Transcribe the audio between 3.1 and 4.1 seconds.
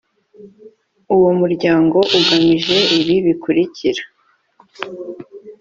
bikurikira